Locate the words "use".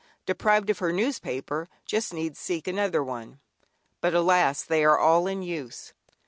5.43-5.93